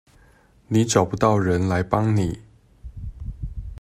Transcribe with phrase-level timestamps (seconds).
[0.67, 2.39] 你找不到人來幫你